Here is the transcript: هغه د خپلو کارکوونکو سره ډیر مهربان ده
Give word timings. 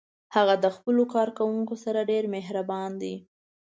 هغه 0.35 0.55
د 0.63 0.65
خپلو 0.75 1.03
کارکوونکو 1.15 1.75
سره 1.83 2.07
ډیر 2.11 2.23
مهربان 2.35 2.91
ده 3.01 3.13